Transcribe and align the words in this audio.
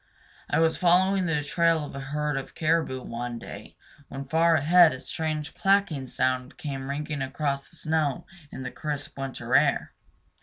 I 0.49 0.57
was 0.57 0.77
following 0.79 1.27
the 1.27 1.43
trail 1.43 1.85
of 1.85 1.93
a 1.93 1.99
herd 1.99 2.35
of 2.35 2.55
caribou 2.55 3.03
one 3.03 3.37
day, 3.37 3.75
when 4.07 4.25
far 4.25 4.55
ahead 4.55 4.93
a 4.93 4.99
strange 4.99 5.53
clacking 5.53 6.07
sound 6.07 6.57
came 6.57 6.89
ringing 6.89 7.21
across 7.21 7.69
the 7.69 7.75
snow 7.75 8.25
in 8.51 8.63
the 8.63 8.71
crisp 8.71 9.15
winter 9.15 9.53
air. 9.55 9.93